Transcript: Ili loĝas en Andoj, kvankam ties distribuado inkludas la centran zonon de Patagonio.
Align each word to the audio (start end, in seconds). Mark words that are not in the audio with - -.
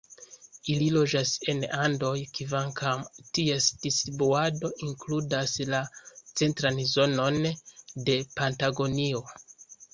Ili 0.75 0.85
loĝas 0.93 1.33
en 1.53 1.59
Andoj, 1.79 2.13
kvankam 2.37 3.03
ties 3.39 3.67
distribuado 3.85 4.73
inkludas 4.89 5.55
la 5.75 5.85
centran 6.17 6.83
zonon 6.97 7.41
de 8.11 8.21
Patagonio. 8.41 9.27